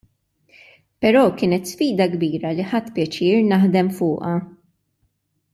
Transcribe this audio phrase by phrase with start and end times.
[1.05, 4.37] Però kienet sfida kbira li ħadt pjaċir naħdem fuqha.